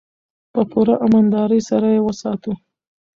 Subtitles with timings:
[0.53, 2.53] په پوره امانتدارۍ سره یې وساتو.